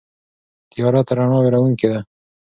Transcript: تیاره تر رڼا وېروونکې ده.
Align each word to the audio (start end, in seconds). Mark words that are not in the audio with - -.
تیاره 0.71 1.01
تر 1.07 1.15
رڼا 1.19 1.37
وېروونکې 1.41 1.87
ده. 1.91 1.99